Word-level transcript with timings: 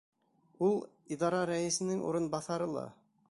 Ул— 0.67 0.73
идара 1.17 1.43
рәйесенең 1.51 2.03
урынбаҫары 2.09 2.73
ла. 2.79 2.89